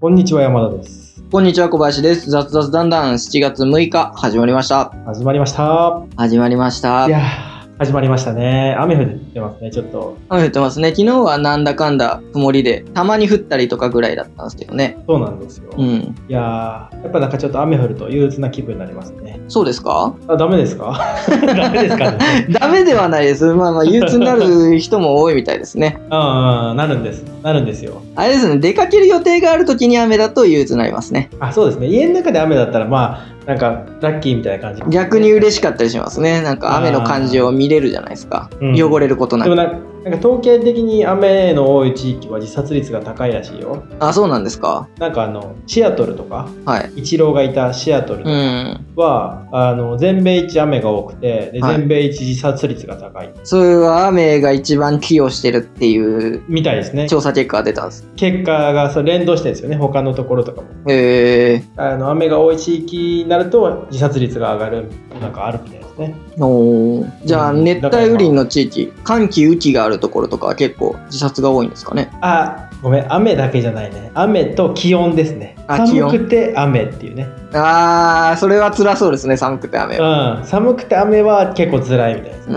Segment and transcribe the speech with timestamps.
[0.00, 1.22] こんにちは、山田です。
[1.30, 2.30] こんにちは、小林です。
[2.30, 4.94] 雑雑だんだん7月6日始まりました。
[5.04, 6.00] 始まりました。
[6.16, 7.10] 始まりましたい。
[7.10, 7.49] やー、
[7.80, 8.76] 始まりましたね。
[8.78, 10.18] 雨降ってますね、ちょっと。
[10.28, 10.90] 雨降ってますね。
[10.90, 14.98] 昨日はなんだかんだ曇りで、たまに降ったりとかぐらいだったんですけどね。
[15.08, 15.70] そうなんですよ。
[15.78, 16.14] いうん。
[16.28, 19.40] やー、やっぱなんかちょっと雨降ると憂鬱な気分になりますね。
[19.48, 20.14] そうですか？
[20.28, 20.92] あ、ダメですか？
[21.56, 22.18] ダメですかね。
[22.50, 23.46] ダメではないです。
[23.54, 25.98] まあまあ、憂鬱になる人も多いみたいですね。
[26.10, 27.22] うんうん、なるんです。
[27.42, 28.02] なるんですよ。
[28.14, 31.30] あれですね、出かける予定がある時に雨だと憂鬱になりますね。
[31.40, 31.86] あ、そうですね。
[31.86, 34.82] 家の中で雨だったら、まあ、なんか、ラッキーみたいな感じ。
[34.90, 36.40] 逆に嬉しかったりしますね。
[36.40, 38.48] なんか雨の感じを見れるじゃないですか。
[38.60, 39.56] うん汚れることなく。
[39.56, 43.82] でもななんか統計的に雨の多い地域は自殺率が高いらしいよ。
[43.98, 44.88] あ、そうなんですか。
[44.98, 46.92] なんかあの、シアトルとか、はい。
[46.96, 48.86] イチローがいたシアトルとうかん。
[48.96, 58.06] は、あの全米一雨が多くてで、はい全米一自殺率が高いそれは雨が一番寄与してるっていうみたいですね調査結果が出たんです。
[58.16, 61.62] 結果がそう連動してるんですよね他のところとかもへえ。
[61.76, 66.14] あの雨が多い地域になると自殺率が上がるなんかあるみたいですね。
[66.38, 67.10] おー。
[67.24, 67.64] じゃあ、うん。
[67.64, 72.10] 熱帯雨林の地域、寒気、雨季があるところとかは結構自殺が多いんですかね？
[72.20, 73.12] あごめん。
[73.12, 74.10] 雨だけじゃないね。
[74.14, 75.56] 雨と気温ですね。
[75.68, 77.28] 寒くて雨っていうね。
[77.52, 80.38] あー、それは辛そうですね、寒くて雨は。
[80.38, 80.44] うん。
[80.44, 82.56] 寒くて雨は結構辛いみたいですね。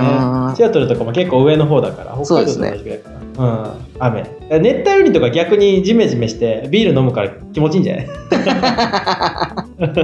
[0.55, 3.65] シアトルとかも結構上の方だから北海道と同じぐらいかなうん
[3.99, 8.07] 雨熱帯雨林とか逆にジメジメしてビール飲むから気持ちいいんじゃない？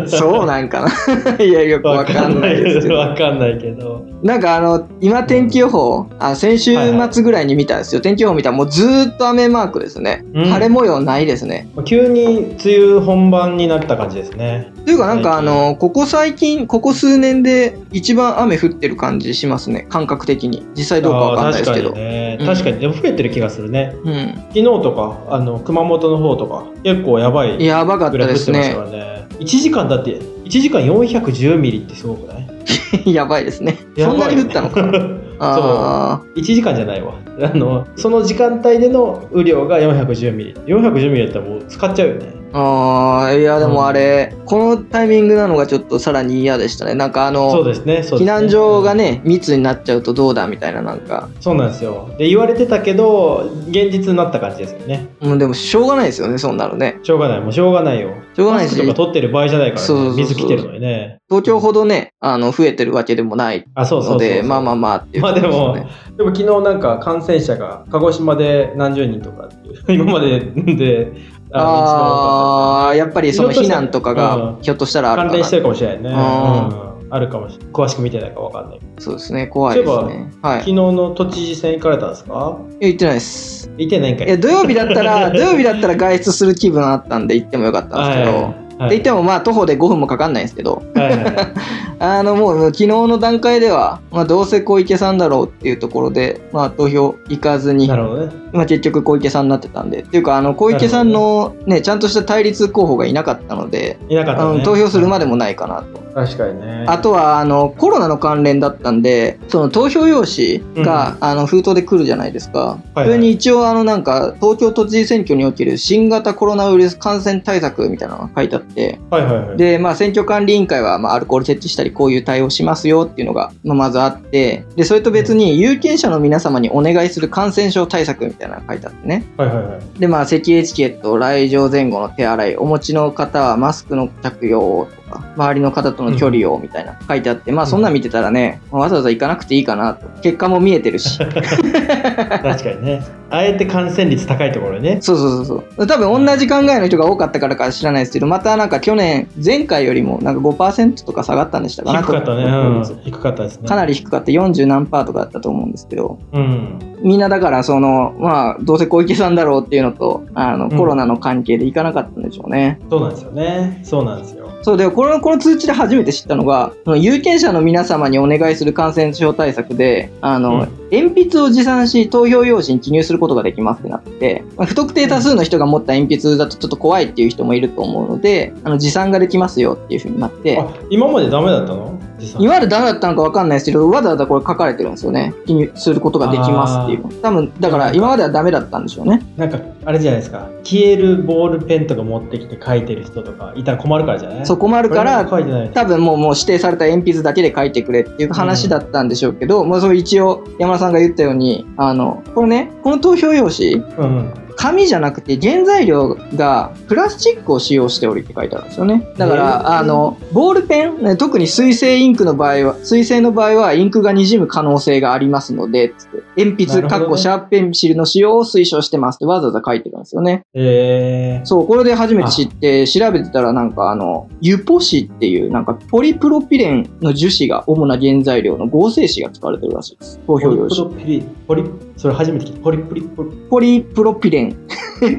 [0.08, 0.90] そうなんかな。
[1.44, 2.96] いや、よくわかんないですけど。
[2.96, 4.06] わかんないけど。
[4.24, 6.76] なんかあの、今天気予報、あ先週
[7.12, 8.02] 末ぐらいに見たんですよ。
[8.02, 10.24] 天気予報見たらもうずーっと雨マークですね。
[10.34, 11.68] うん晴れ模様ないですね。
[11.86, 14.72] 急に梅雨本番になった感じですね。
[14.86, 19.86] というかなんかあの、ここ最近、ここ数年で一番雨降ってる感じしますね。
[19.90, 20.64] 感覚的に。
[20.76, 21.94] 実際どうかわかんないですけど確。
[21.94, 22.38] かにね。
[22.40, 22.80] うん確かに。
[22.80, 23.94] でも増えてる気がするね。
[24.06, 24.14] うん。
[24.50, 28.98] 昨日とか、あの、熊本の方とか、結構やばいやばかったぐらい降ですねってましたか。
[28.98, 29.28] らね。
[29.40, 32.48] 1時間だって、1時間410ミリってすごくない？
[33.14, 33.78] やばいですね。
[33.98, 35.12] そんなに降ったのかな そう。
[35.40, 37.14] あ1時間じゃないわ。
[37.42, 40.54] あの、その時間帯での雨量が410ミリ。
[40.66, 42.34] 410ミリだったらもう使っちゃうよね。
[42.52, 46.96] ーあー、いやでもあれ、このタイミングなのがちょっとさらに嫌でしたね。
[46.96, 48.02] なんかあの、そうですね。
[48.02, 52.10] ね避難所がね、密になっちゃうとどうだみたいななんか、そうなんですよ。
[52.18, 55.08] で、言われてたけど、現実になった感じですよね。
[55.20, 57.00] もうでもしょうがないですよね、そんなのね。
[57.04, 57.42] しょうがない。
[57.42, 58.14] もうしょうがないよ。
[58.36, 59.88] しょうがないしとか取ってる場合じゃないからね。
[59.88, 61.20] そう水来てるのにね。
[61.30, 65.76] 東京ほどね、あの、増えてるわけでもないあ、そうそうそうそうので、まあまあまあっていうまあでも
[66.20, 71.14] でも昨日なんか感染者が鹿児島で何十人とかっていう、 今までで、
[71.54, 76.12] ああ、やっぱりその避難とかがひょっとしたらあるかな関連してるかもしれないね。
[76.14, 77.74] あうんあるかもしれない。
[77.74, 78.80] 詳しく見てないかわかんない。
[79.00, 80.30] そうですね、怖いですね。
[80.44, 80.60] はい。
[80.60, 82.58] 昨日の都知事選行かれたんですか？
[82.70, 83.72] いや言ってないです。
[83.78, 91.54] 行ってないんかいいや、土曜日だったら、土曜日だったら外出する気分あったんで行ってもよかったんですけど、はい言ってもまあ徒歩で5分もかかんないんですけど、はいはいはい
[92.02, 98.34] あのもう昨日の段階では、まあどうせ小池さんだろうっていうところで、まあ投票行かずにな、るほどね。
[98.54, 104.64] まあ結局小池さんになってたんで、っていうかあの小池さんのね、ちゃんとした対立候補がいなかったので、いなかったね。
[104.64, 106.00] 投票するまでもないかなと。
[106.14, 106.86] 確かにね。
[106.88, 112.80] あとはあのコロナの関連だったんで、その投票用紙が、あの封筒で来るじゃないですか。
[112.96, 118.69] はいそれに一応あのなんか東京都知事選挙における新型コロナウイルス感染対策みたいなのが書いてあって、
[119.10, 119.58] はいはいはい。
[119.58, 129.26] で、まあ選挙管理委員会はまあアルコール設置したりこういう対応しますよっていうのがまあまずあって、で、それと別に有権者の皆様にお願いする感染症対策みたいなのが書いてあってね。
[129.38, 130.00] はいはいはい。
[130.00, 140.08] で、まあ、咳エチケット、来場前後の手洗い、お持ちの方はマスクの着用をとか、周りの方との距離をみたいな書いてあって、まあ、そんなん見てたらね、わざわざ行かなくていいかなと。
[140.22, 141.18] 結果も見えてるし。
[141.20, 143.04] 確かにね。
[143.32, 144.98] あえて感染率高いところにね。
[145.02, 145.88] そうそうそうそう。
[145.88, 151.94] 多分同じ考えの人が多かったからか知らないですけど、またなんか去年、前回よりもなんか5%とか下がったんでしたか？
[151.94, 152.02] な。
[152.02, 152.44] 低かったね。
[152.46, 152.84] うん。
[153.04, 153.68] 低かったですね。
[153.68, 154.32] かなり低かった。
[154.32, 156.80] 40何パーとかだったと思うんですけど、うん。
[157.04, 162.80] みんなだからその、まあ、どうせ小池さんだろうっていうのと、あの、うんコロナの関係で行かなかったんでしょうね。
[162.90, 163.80] そうなんですよね。
[163.84, 164.48] そうなんですよ。
[164.62, 170.80] そうで、この、この通知で初めて知ったのが、その有権者の皆様にお願いする感染症対策で、あの、うん。
[170.92, 182.00] 鉛筆を持参し、投票用紙に記入することができますってなって、まあ不特定多数の人が持った鉛筆だとちょっと怖いっていう人もいると思うので、あの、持参ができますよっていう風になって、あ、今までダメだったの？
[182.20, 185.34] 実際今までダメだったのかわかんないですけど、わざわざこれ書かれてるんですよね。
[185.46, 187.22] 記入することができますっていうの。
[187.22, 189.22] 多分、だから今まではダメだったんでしょうね。
[189.38, 190.50] なんか、あれじゃないですか。
[190.64, 194.46] 消えるボールペンとか持ってきて書いてる人とかいたら困るからじゃない？
[194.46, 195.26] そこもあるから。
[195.74, 204.34] 多分もうもう指定された鉛筆だけで書いてくれっていう話だったんでしょうけど、もうそれ一応山田さんが言ったようにあのこれねこの投票用紙うんうん。
[204.60, 209.08] 紙じゃなくて原材料がプラスチックを使用しておりって書いてあるんですよね。
[209.18, 220.42] だから、あの、ボールペン、ね特に水性インクの場合は、水性の場合はインクが滲む可能性がありますので、つって鉛筆、なるほどねかっこシャープペンシルの使用を推奨してますってわざわざ書いてるんですよね。
[220.54, 230.20] えー、そう、これで初めて知って、調べてたらなんかあの、ユポ紙っていうなんかポリプロピレンの樹脂が主な原材料の合成紙が使われてるらしいです。
[230.28, 230.76] 投票用ポ紙。
[230.76, 231.64] リプロピリ、ポリ、
[231.96, 232.60] それ初めて聞いた。
[232.60, 234.49] ポリプリ、ポリ、ポリプロピレン。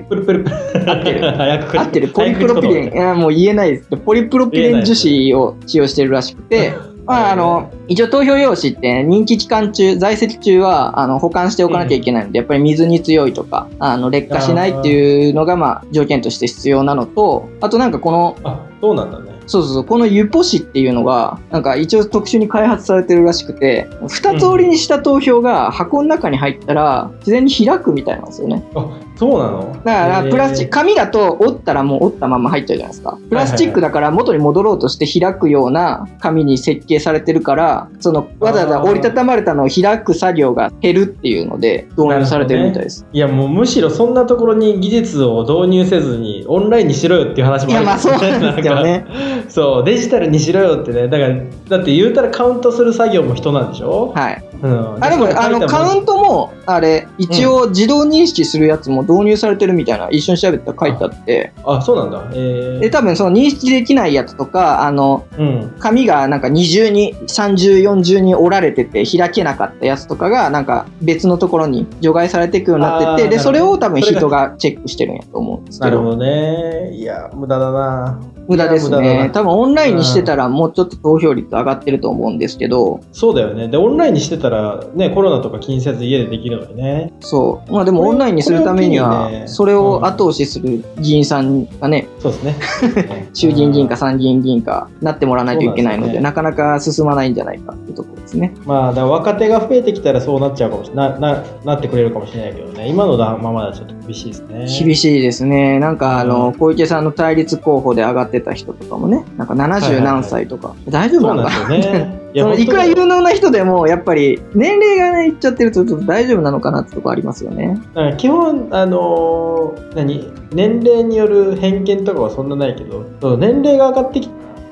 [0.09, 0.45] プリプリ、
[0.87, 2.09] 合ってるる合ってる。
[2.09, 2.93] ポリプロピレン。
[2.93, 3.89] いや、もう言えないです。
[3.97, 6.73] ポリプロピレン樹脂を使用してるらしくて、
[7.11, 19.41] まあ、あの、一応投票用紙って任期期間中、在籍中は、あの、保管しておかなきゃいけないので、やっぱり水に強いとか、あの、劣化しないっていうのが、まあ、条件として必要なのと、あとなんかこの、あ、そうなんだね。
[19.47, 28.65] そうそうそう、このユポ紙っていうのが、なんか一応特殊に開発されてるらしくて、二つ折りにした投票が箱の中に入ったら、自然に開くみたいなんですよね。
[28.77, 28.87] あ、
[29.21, 29.83] そうなの？
[29.85, 33.19] だから、プラスチック、紙だと折ったらもう折ったまま入っちゃうじゃないですか。
[33.29, 43.05] プラスチックだから元に戻ろうとして開くような紙に設計されてるから、その、わざわざ折りたたまれたのを開く作業が減るっていうので導入されてるみたいです。
[43.13, 49.05] いやもうむしろそんなところに技術を導入せずにオンラインにしろよっていう話もあるいや、まあそうなんですよね。
[49.51, 51.37] そうデジタルにしろよってねだから
[51.69, 54.45] だって言うたらカウントする作業も人なんでしょ、はい。
[54.63, 62.31] うん、あ、でも、あの、カウントも、あれ、一応自動認識するやつも導入されてるみたいな、一緒に調べたら書いてあって、あそうなんだ。
[62.33, 65.75] えで、ー、多分その認識できないやつとか、あの、うん。
[65.79, 76.95] 紙がなんか二重に、30、40に折られてて開けなかったやつとかが、なんか別のところに除外されていくようになってて、で、それを多分人がチェックしてるんやと思うんですけど、なるほどね。
[76.95, 78.21] いや無駄だな。
[78.49, 78.91] 無駄です。
[78.91, 79.31] ね。
[79.33, 83.69] 多分オンラインにしてたらもうちょっと投票率上がってると思うんですけど、そうだよね。
[83.69, 87.13] でオンラインにしてたらねコロナとか気にせず家でできるのにね。
[87.21, 87.73] そう。
[87.73, 92.57] まあでもオンラインにするためにはそれを後押しする議員さんがね、そうですね。
[93.35, 98.55] 衆議院議員か参議院議員かなってもらわないといけないので、なかなか進まないんじゃないかっていうところですね。
[98.67, 101.21] まあ、だ若手が増えてきたらそうなっちゃうかもしれない
[101.67, 102.89] なってくれるかもしれないけどね。
[102.89, 104.67] 今のままだとちょっと厳しいですね。
[104.85, 105.79] 厳しいですね。
[105.79, 106.53] なんかあの、うん。
[106.55, 117.81] 小池さんの対立候補で上がってた人とかもね、なんか70何歳とか、大丈夫なんですよねいそのいくら本有能な人でも、やっぱり年齢がね、いっちゃってるとちょっと大丈夫なのかなってとこありますよね。
[117.95, 124.29] 当だから基本あのー何年齢による偏見とかはそんなないけど年齢が上がってき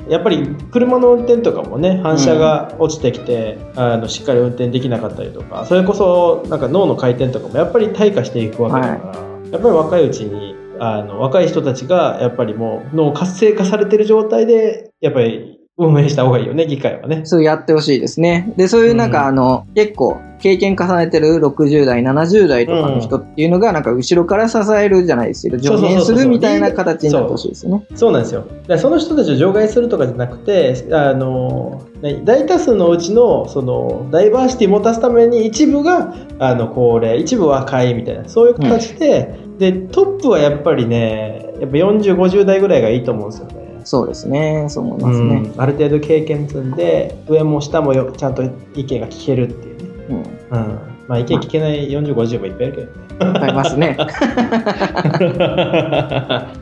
[0.09, 17.25] やっぱり車の運転とかもね反射が落ちてきて、あのしっかり運転できなかったりとかそれこそなんか脳の回転とかもやっぱり退化していくわけだから、やっぱり若いうちにあの若い人たちがやっぱりもう脳活性化されてる状態でやっぱり運営した方がいいよね議会はね。
[17.25, 18.53] そうやってほしいですね。
[18.57, 27.85] で、そういうなんか、うんあの、結構、経験重ねてる60代、70代とかの人っていうのが、なんか後ろから支えるじゃないですけど、助言するみたいな形になってほしいですね。
[27.95, 28.47] そうなんですよ。
[28.77, 43.58] その人たちを除外するとかじゃなくて、あのね大多数のうちのそのダイバーシティを持たすために一部があの高齢、一部若いみたいなそういう形で、でトップはやっぱりね、やっぱ40、50代ぐらいがいいと思うんですよね。
[43.89, 44.67] そうですね。
[44.69, 45.51] そう思いますね。
[45.55, 48.43] うん、ある程度経験積んで上も下もよちゃんと
[48.75, 49.85] 意見が聞けるっていうね。
[50.11, 50.17] うん。
[50.17, 53.41] うん、まあ意見聞けない40、50もいっぱいいるけどね。
[53.41, 53.97] ありますね。
[53.97, 54.05] な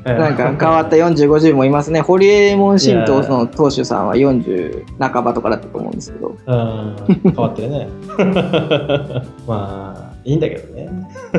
[0.14, 2.00] なんか変わった40、50もいますね。
[2.00, 6.28] ホリエモン新党の党首さんは40半ばとかだったと思うんですけど。
[6.46, 7.88] うん、変わってるね。
[9.48, 10.90] まあ、いいんだけどね。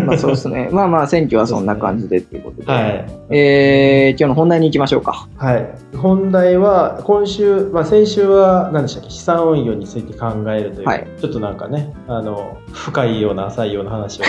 [0.06, 0.70] まあそうですね。
[0.74, 2.72] まあまあ選挙はそんな感じでっていうことで。
[2.72, 3.06] はい。
[3.30, 5.28] えー、今日の本題に行きましょうか。
[5.36, 5.70] はい。
[5.98, 9.10] 本題は、今週、まあ先週は何でしたっけ？
[9.10, 14.24] 資産運用について考えるという、はいちょっとなんかね、あの、深いような浅いような話を。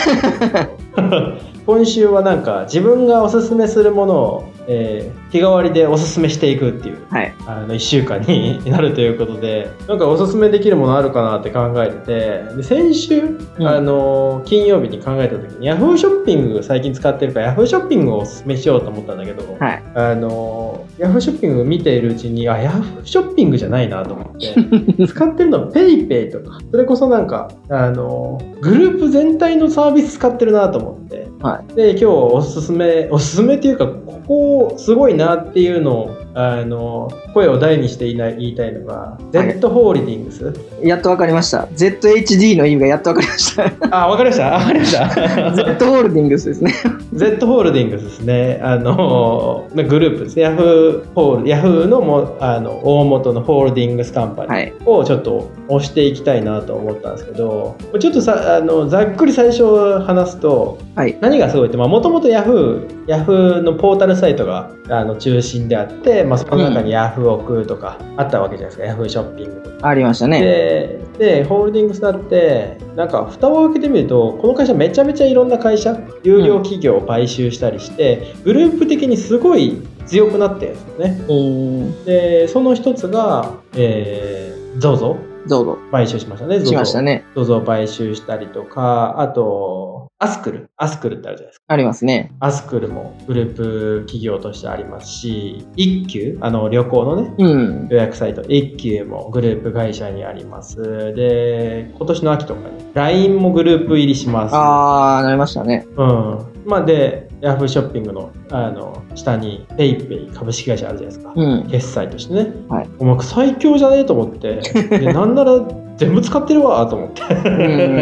[1.65, 7.35] 今週はなんか自分がおすすめするものを、えー日替わりでおすすめしていくっていうはい。
[7.47, 13.21] あの1週間になるということで なんかおすすめできるものあるかなって考えててで先週、
[13.59, 16.75] うんあの金曜日に考えた時に Yahoo ショッピング使
[17.11, 19.83] ってるから Yahoo ショッピングをおすすめしようと思ったんだけど、はい。
[19.95, 31.75] あの Yahoo ショッピングを見ているうちにあ Yahoo ショッピングじゃないなと思って 使ってるのは PayPay とかそれこそなんかあのグループ全体のサービス使ってるなと思ってはい。
[31.75, 40.55] で今日おすすめおすすめっていうかここすごいなっていうのをあの声を大にして言いない言いたいのが、はい Z ホールディングス？
[40.83, 41.67] やっとわかりました。
[41.75, 43.73] ZHD の意味がやっとわかりました。
[43.91, 44.55] あわかりました？
[44.55, 46.73] あわかりました？Z ホールディングスですね。
[47.15, 54.75] Z ホールディングスですねあのグループですねヤフーホールヤフーのもあの大元のホールディングスカンパニー、はい。
[54.85, 59.65] をちょっと押していきたいなと思ったんですけどちょっとさあのざっくり最初
[60.01, 61.17] 話すとはい。
[61.21, 69.89] 何がすごいってもともと Yahoo, Yahoo のポータルサイトがあの中心であって、まあ、その中に Yahoo オクとかあったわけじゃないですか、Yahoo ショッピングとか。
[69.89, 70.41] ありましたね。
[70.41, 81.25] ででホールディングスだってなんか蓋を開けてみるとこの会社めちゃめちゃいろんな会社有料企業を買収したりして、グループ的にすごい強くなってるんですよね。
[81.29, 82.05] うん。
[82.05, 85.17] でその一つが、えー、ZOZO
[85.49, 85.79] どうぞ。
[85.91, 86.65] 買収しましたね。
[86.65, 87.25] しましたね。
[87.35, 90.71] ZOZO を買収したりとか、あと、アスクル。
[90.77, 91.65] アスクルってあるじゃないですか。
[91.69, 92.33] ありますね。
[92.41, 97.89] アスクルもグループ企業としてありますし、一休、あの旅行のね、うん。
[97.89, 101.15] 予約サイト、一休もグループ会社にあります。
[101.15, 104.53] で、今年の秋とかに LINE もグループ入りします。
[104.57, 105.87] あー、なりましたね。
[105.97, 106.47] うん。
[106.67, 111.33] まあで、ヤフーショッピングのあの下に PayPay 株式会社あるじゃないですか。
[111.37, 111.69] うん。
[111.71, 114.61] 決済としてね、はいお前最強じゃねえと思って
[114.99, 115.61] でなんなら
[115.97, 117.49] 全部使ってるわと思ってう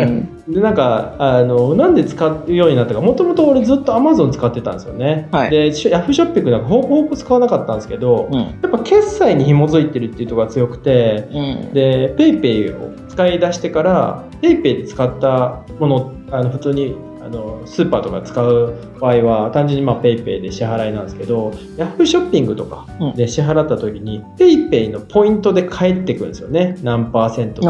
[0.07, 0.36] ん。
[0.49, 8.39] でなんかあのなんで使うようになったかもともと俺ずっと Amazon 使ってたんですよね、はいでヤフーショッピングなんかほぼほぼ使わなかったんですけど、うん。
[8.39, 11.73] やっぱ決済に紐づいてるっていうところが強くてうん。
[11.73, 16.97] で PayPay を使い出してから PayPay で使ったものあの普通に
[17.27, 23.15] あのスーパーとか使う場合は単純にまあ PayPay で支払いなんですけど Yahoo ショッピングとかうん。
[23.17, 26.79] で支払った時に PayPay のポイントで返ってくるんですよね。
[26.83, 27.63] 何パーセント。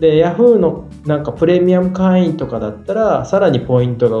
[0.00, 4.16] で Yahoo のなんかプレミアム会員とかだったらさらにポイントが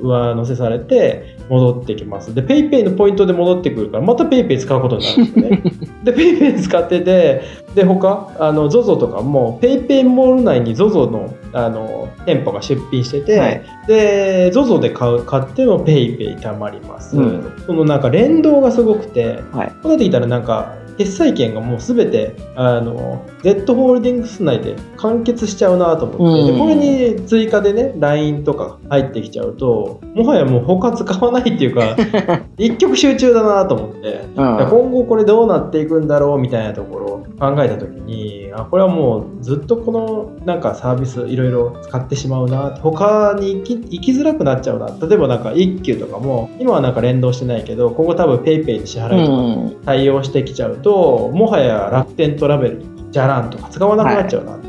[0.00, 2.34] 上乗せされて戻ってきます。
[2.34, 5.62] で PayPay のポイントで戻ってくるからまた PayPay 使うことになるんですよね。
[6.02, 7.42] で PayPay 使ってて
[7.74, 13.62] で他あの ZOZO とかも PayPay モール内に ZOZO のあの店舗が出品してて、はい。
[13.86, 17.62] で ZOZO で買う買っても PayPay たまります、うん。
[17.66, 19.68] そのなんか連動がすごくてはい。
[19.82, 31.96] こうなってきたらなんか決済権がもうすべてあの Z ホールディングス内で完結しちゃうなと思って、うんでこれに追加でね LINE とか入ってきちゃうともはやもう他使わないっていうか
[32.56, 34.20] 一極集中だなと思って。
[34.36, 34.56] うん。
[34.68, 49.76] 今後これどうなっていくんだろうみたいなところを考えた時にあこれはもうずっとこのなんかサービスいろいろ使ってしまうな他に行き行きづらくなっちゃうな例えばなんか一休とかも今はなんか連動してないけど今後多分 PayPay で支払いとかうん。
[49.84, 54.66] 対応してきちゃうと、もはや楽天トラベルじゃらんとか使わなくなっちゃうなって、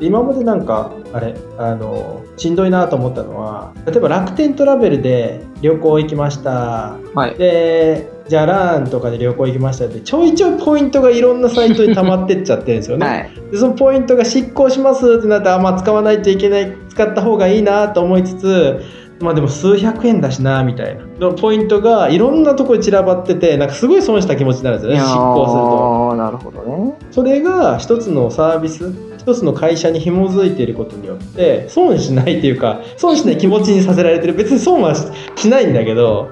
[0.00, 7.38] で今までなんかあれあのしんどいなと思ったのは例えば楽天トラベルで旅行行きましたはい。
[7.38, 13.50] でじゃらんとかで旅行行きましたってちょいちょいポイントがいろんなサイトに溜まってっちゃってるんですよね、はい。
[13.52, 18.80] でそのポイントが失効しますってなったらあ、まあ、使わないといけない使った方がいいなと思いつつ
[19.24, 21.04] まあでも数百円だしなみたいな。
[21.18, 26.16] のポイントがいろんなところに散らばっててなんかすごい損した気持ちになるんですよねいやー失効すると。
[26.16, 26.94] なるほどね。
[27.10, 34.34] それが一つのサービス一つの会社に紐づいていることによって損しないっていうか損しない気持ちにさせられてる。
[34.34, 36.30] 別に損はししないんだけど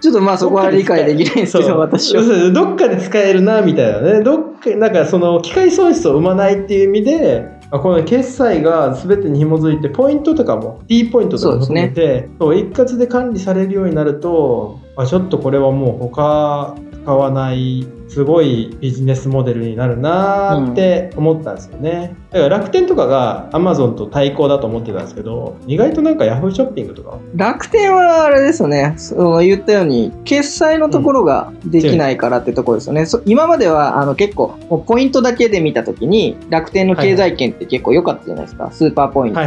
[0.00, 2.22] ちょっとまあそこは理解できないですけど、私は。
[2.52, 4.22] どっかで使えるなみたいなね。
[4.22, 27.18] どっかなんかその機械損失を生まないっていう意味であこの決済が全てに紐づいてポイントとかも D ポイントとかも含めてそう一括で管理されるようになるとあちょっとこれはもう他使わないすごいビジネスモデルになるなーって思ったんですよね、だから楽天とかが Amazon と対抗だと思ってたんですけど意外となんか Yahoo ショッピングとか。
[27.34, 33.06] 楽天はあれですよね、その言ったように、決済のところができないからってところですよね。
[33.06, 39.40] そ今まではあの結構、ポイントだけで見たときに、楽天の経済圏って結構良かったじゃないですか、スーパーポイント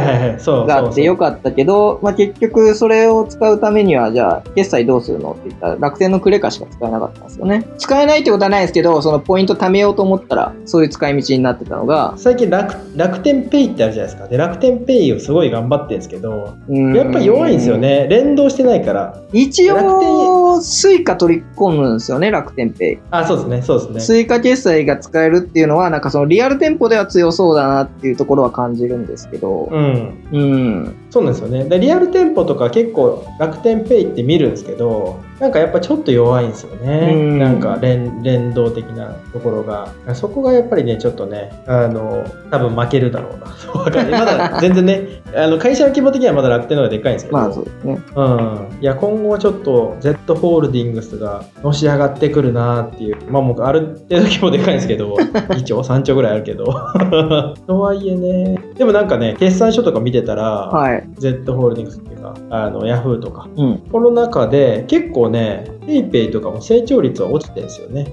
[0.66, 7.66] があって良かかったけど、まあ、結局それを使うためには、じゃあ、決済どうするのって言ったら、楽天のクレカしか使えなかったんですよね。
[7.78, 14.28] 使えないってことはないですけど、そのポイント貯めようと思ったら、そういう使い道になってたのが、最近楽楽天ペイってあるじゃないですか。
[14.28, 16.94] で楽天ペイをすごい頑張ってるんですけどうん。
[16.94, 17.76] やっぱ弱いんですよ。
[17.76, 18.06] ね。
[18.08, 19.20] 連動してないから。
[19.32, 22.98] 一楽応、スイカ取り込むんですよね、楽天ペイ。
[23.10, 23.62] あそうですね。
[23.62, 24.00] そうですね。
[24.00, 30.14] 追加決済が使えるっていうのは、なんかそのリアル店舗では強そうだなっていうところは感じるんですけど、うん。
[30.32, 30.94] うん。
[31.10, 31.64] そうなんですよね。
[31.64, 37.12] でリアル店舗とか結構楽天ペイって見るんですけどなんかやっぱちょっと弱いんですよね。
[37.12, 39.88] うんなんか連連動的なところが。
[40.14, 43.46] そこがやっぱりね、ちょっとね、あの、多分負けるだろうな。
[44.18, 47.38] まだ全然ね、あの会社の規模的にはまだ楽天の方がでかいんですけど。
[47.38, 48.00] まあそうですね。
[48.14, 55.14] うん、いや今後はちょっと Z ホールディングスがのし上がってくるなっていう、まあもうある程度規模でかいんですけど、
[55.50, 56.64] 2兆、3兆ぐらいあるけど。
[57.66, 61.08] とはいえね、でもなんかね、決算書とか見てたら、はい。
[61.16, 63.78] Z ホールディングスっていうか、あの、ヤフーとか、うん。
[63.90, 68.12] コロナ禍で結構ね、PayPay とかも成長率は落ちてるんですよね。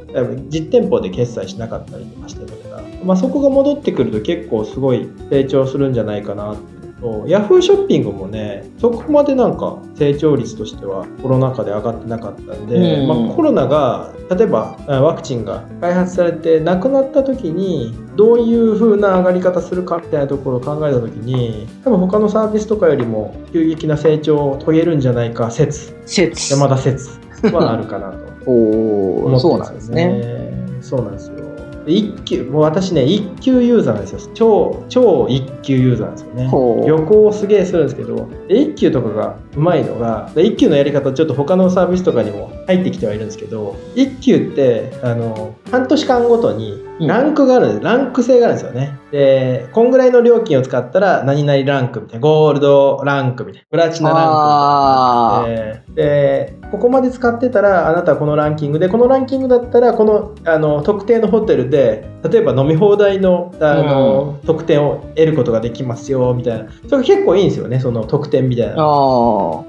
[0.49, 6.80] 実店舗で決済しなかったりとかしてたから、まあ、そこが戻ってくると結構すごい成長するんじゃないかなって、
[7.27, 26.53] ヤフーショッピングもね、そこまでなんか成長率としてはコロナ禍で上がってなかったんで、うんまあ、コロナが、例えばあワクチンが開発されてなくなった時に、どういう風な上がり方するかみたいなところを考えた時に、多分他のサービスとかよりも急激な成長を遂げるんじゃないか説説。
[26.53, 27.09] 山田説
[27.51, 30.51] はあるかなと 思ってるなんですね。
[30.81, 31.40] そうなんですよ。
[31.85, 34.31] で一級もう私ね一級ユーザーなんですよ。
[34.33, 36.85] 超超一級ユーザーなんですよね。
[36.87, 48.99] 旅行をすげえするんですけどで一級とかがうまいのがで一級のやり方ちょっと他のサービスとかにも入ってきてはいるんですけど一級ってあの半年間ごとにランクがあるんです、ランク制があるんですよね。
[49.11, 55.95] でこんぐらいの料金を使ったら何々ランクみたいなゴールドランクみたいなプラチナランクみたいな。
[55.95, 66.71] でここまで使ってたらあなたはこのランキングでこのランキングだったらこのあの特定のホテルで例えば飲み放題のあの、特典を得ることができますよみたいな。
[66.87, 68.75] それが結構いいんですよねその特典みたいー。
[68.75, 68.75] な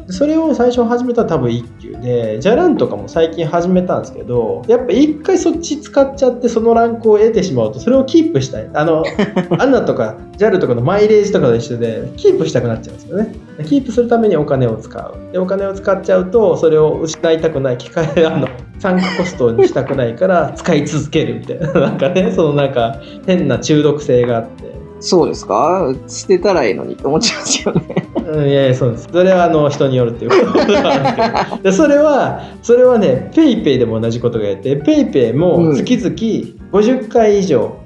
[0.08, 8.70] それを最初始めたら多分一級でじゃらんとかも最近始めたんですけどやっぱ一回そっち使っちゃってそのランクを得てしまうとそれをキープしたい。
[8.74, 9.04] あの
[9.58, 13.34] アンナとか JAL とかのマイレージとかと一緒でキープしたくなっちゃうんですよね。
[13.66, 15.32] キープするためにお金を使う。
[15.32, 18.48] でお金を使っちゃうとそれを失いたくない機械あの
[18.78, 21.72] 参加コストにしたくないから使い続けるみたいな。
[21.72, 24.64] なんかねそのなんか変な中毒性があって。
[24.64, 24.81] ー。
[25.02, 25.92] そうですか？
[26.06, 28.08] 捨てたらいいのにって思っちゃうんですよね。
[28.26, 29.08] うん、いやいやそうです。
[29.12, 30.46] それはあの人によるっていう。
[30.52, 31.14] こ とではあるんです
[31.50, 37.80] けどでそれはそれはね PayPay でも同じことがやって PayPay も月々50回以上。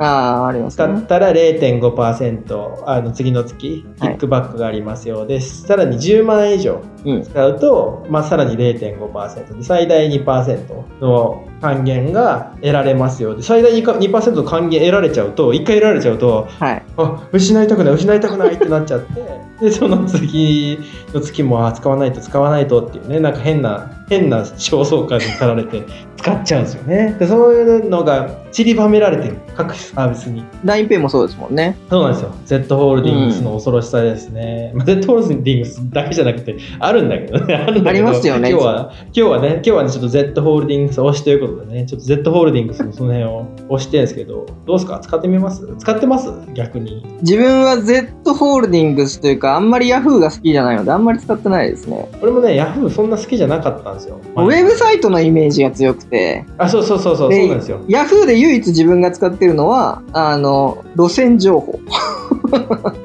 [0.71, 7.23] 使ったら0.5%あの次の月キはいックバックがありますよです、さらに10万円以上うん。
[7.23, 16.83] 使うと、まあ、さらに0.5%で最大2%の還元が得られますよで最大 2%, 2の還元得られちゃうと1回得られちゃうとはい。
[16.97, 20.79] あ失いたくない失いたくないってなっちゃってでその次
[21.13, 25.83] の月もあ使わないと使わないとっていうねなんか変な変な焦燥感に駆られて
[26.17, 27.17] 使っちゃうんですよね。
[27.19, 30.45] でそういうのが散りばめられてる各サービスに。
[30.65, 31.77] LINEPay もそうですもんね。
[31.91, 32.31] そうなんですよ。
[32.47, 37.55] Z ホールディングスの恐ろしさですね、まあ Z ホールディングスだけじゃなくてあるんだけどね。
[37.57, 37.89] あるんだけど。
[37.91, 38.51] ありますよね。
[38.51, 45.01] 今日は今日はね今日はねちょっと Z ホールディングス推しということでねちょっと Z ホールディングスのその辺を推してるんですけどどうですか？
[45.01, 45.67] 使ってみます？
[45.79, 46.31] 使ってます？
[46.55, 47.05] 逆に。
[47.23, 52.09] 自分は Z ホールディングスというか、あんまり Yahoo が好きじゃないので、あんまり使ってないですね。
[52.23, 54.21] 俺もね、ヤフーそんな好きじゃなかったんですよ。
[54.37, 57.81] ウェブサイトのイメージが強くて、あ、そうそうそうそう、でそうなんですよ。
[57.89, 61.81] Yahoo で唯一自分が使ってるのは、あの、路線情報。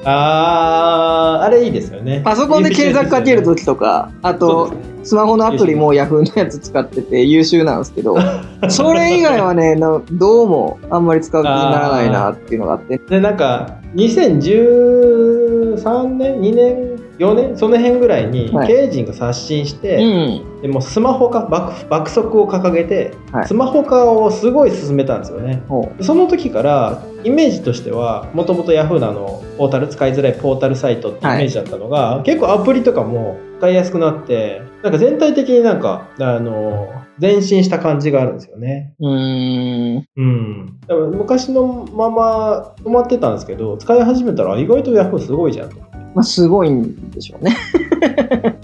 [0.05, 2.21] あー、あれいいですよね。
[2.23, 4.73] パソコンで検索かけるときとか、あそうと
[5.03, 8.15] スマホのアプリも Yahoo のやつ使ってて優秀なんですけど、
[8.69, 12.97] それ以外はね、などうもあんまり使う気にならないなっていうのがあって。
[12.97, 20.61] で、なんか、2013年、2年、4年、その辺ぐらいにはい経営陣が刷新しうて、ん。
[20.61, 25.63] でもうスマホ化爆、爆速を掲げて、はいスマホ化をすごい進めたんですよね。
[25.67, 38.95] ほその時からイメージとしてはもともと Yahoo のあのポータル使いづらいポータルサイトってイメージだったのが、結構アプリとかも使いやすくなってなんか全体的になんかあの前進した感じがあるんですよね。
[38.99, 39.07] う。
[39.07, 40.07] ん。
[40.17, 40.79] うん、
[41.15, 45.90] 昔のまま止まってたんですけど使い始めたら意外と Yahoo すごいじゃんと。
[46.13, 47.55] まあ、すごいんでしょうね。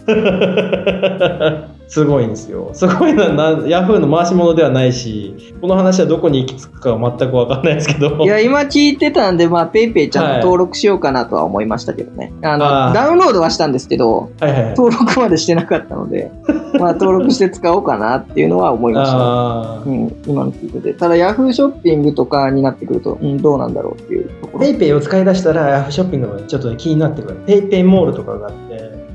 [1.88, 2.69] すごいんですよ。
[2.73, 8.23] すごいのはな、ヤフーの回し物ではないし、この話はどこに行き着くかは全く分かんないですけど。
[8.23, 12.34] いや、今聞いてたんで、まあ、ペイペイちゃんと登録しようかなとは思いましたけどね。
[12.43, 14.69] あの、あーダウンロードはしたんですけど、はいはいはい。
[14.71, 16.30] 登録までしてなかったので、
[16.78, 19.89] まあ、登録して使おうかなっていうのは思いました。
[19.89, 20.93] うん、今の聞いてて。
[20.93, 24.65] ただ、ヤフーショッピングとかになってくると、うん、どうなんだろうっていうところ。
[24.65, 27.38] いペイペイを使い出したら、ヤフーショッピングもちょっと気になってくる。
[27.45, 28.66] ペイペイモールとかがあって。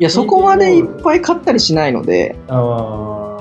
[0.03, 2.61] や、そこまでいっぱい買ったりしないので、あ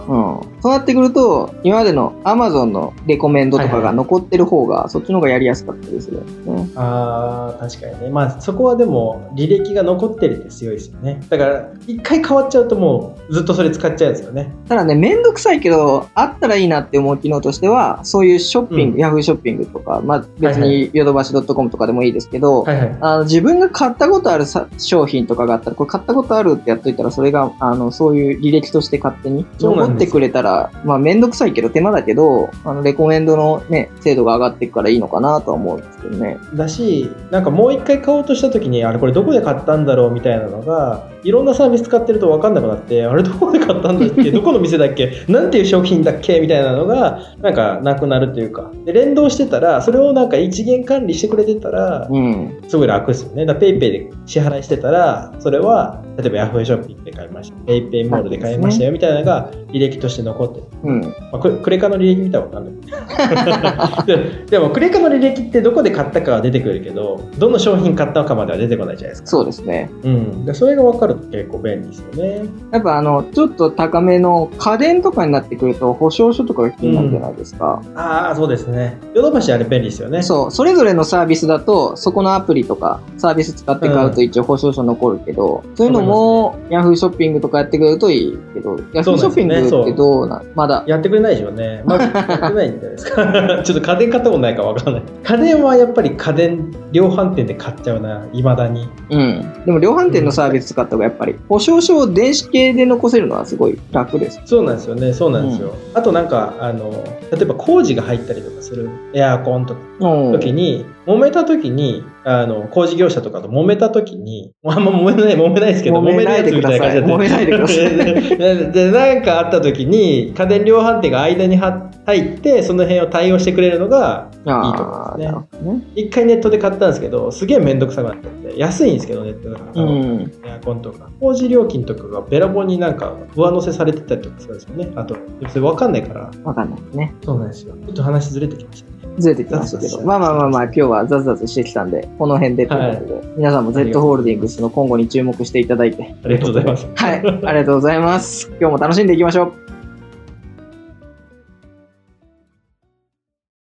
[0.07, 0.50] ううん。
[0.61, 6.69] そうなってくると、今までの Amazon のレコメンドとかが残ってる方が、そっちの方がやりやすかったりするんですね。
[6.75, 8.09] ああ、確かにね。
[8.09, 11.21] まあ、そこはでも、履歴が残ってるって強いですよね。
[11.29, 14.53] だから、一回変わっちゃうともう、ずっとそれ使っちゃうんですよね。
[14.67, 22.97] ただね、めんどくさいけど、あったらいいなって思う機能としては、そういうショッピング、うん Yahoo ショッピングとか、まあ別はいにヨドバシ .com とかでもいいですけど、はいはい。
[23.01, 30.50] あの自分が買ったことあるさ商品とかがあったら、これ買ったことあるってやっといたら、それが、あの、そういう履歴として勝手にそうなんですよ残ってくれたら、
[30.83, 36.37] まあめんどくさいけど手間だけど、あの、レコメンドのね、精度が上がっていくからいいのかなとは思うんですけどね。
[36.55, 52.61] だし、なんかもう一回買おうとした時に、あれこれどこで買ったんだろうみたいなのが、いろんなサービス使ってると分かんなくなって、あれどこで買ったんだっけ どこの店だっけなんていう商品だっけみたいなのが、なんかなくなるというか、で連動してたら、それをなんか一元管理してくれてたら、うん。
[52.67, 53.45] すごい楽ですよね。
[53.45, 57.57] だペイペイで支払いしてたら、それは、例えばヤフーショッピングで買いました。
[57.65, 60.65] ペイペイモールで買いましたよみたいなのが履歴として残ってる。
[60.83, 61.01] うん。
[61.01, 64.05] まあ、ククレカの履歴見たらわかんない。
[64.05, 69.27] ででもクレカの履歴ってどこで買ったかは出てくるけどどの商品買ったかまでは出てこないじゃないですか。
[69.27, 69.89] そうですね。
[70.03, 72.43] うん、でそれが分かると結構便利ですよね。
[72.71, 77.81] やっぱあの、ちょっと高めの家電とかになってくると、保証書とかが必要になるじゃないですか。
[77.95, 78.97] ああそうですね。
[79.13, 80.21] ヨドバシあれ便利ですよね。
[80.21, 90.83] そう、それぞれのサービスだと、そこのアプリとかサービス使って買うと一応保証書残るけど、そういうのも Yahoo ショッピングとかやってくれるといいけど、Yahoo ショッピングってどうなんまだ。
[90.87, 91.83] やってくれないでしょうね。
[91.85, 93.61] まずやってないんじゃないですか。
[93.63, 95.03] ちょっと家電買ったことないから分からない。
[95.23, 98.89] 家電はやっぱり家電量販店で買っちゃうな、いまだに。
[99.09, 99.45] うん。
[99.65, 104.41] でも量販店のサービス使った方がやっぱり、保証書を電子系で残せるのはすごい楽です。
[104.45, 105.73] そうなんですよね、そうなんですよ。
[105.93, 106.91] あとなんか、あの、
[107.31, 125.81] 例えば工事が入ったりとかするエアコンとかうん時に、揉めた時に、あの、工事業者とかと揉めた時に、 あんま揉めない、揉めないですけど、揉めないでください揉めないでくださいでで、なんかあった時に、家電量販店が間には入って、その辺を対応してくれるのがいいと思いますねね。
[125.95, 129.83] 一回ネットで買ったんですけど、すげえめんどくさくなっちゃって、安いんですけど、ネットだから。
[129.83, 130.31] うん。
[130.45, 134.91] エアコンとか、工事料金とかがべらぼうになんか上乗せされてたりとかするんですよね。
[134.95, 135.15] あと、
[135.47, 136.31] それ分かんないから。
[136.43, 137.13] わかんないですね。
[137.23, 137.75] そうなんですよ。
[137.85, 139.00] ちょっと話ずれてきましたね。
[139.21, 140.01] ずれてきましたけど。
[140.01, 146.15] まあまあまあまあ、今日はザズザズしてきたんで、この辺でということで、皆さんも Z ホールディングスの今後に注目していただいて。
[146.23, 146.87] ありがとうございます。
[146.95, 147.19] はい。
[147.19, 148.49] ありがとうございます。
[148.59, 149.80] 今日も楽しんでいきましょう。